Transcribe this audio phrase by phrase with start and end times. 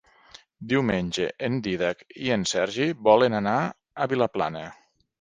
[0.71, 3.57] Diumenge en Dídac i en Sergi volen anar
[4.07, 4.69] a Vilaplana.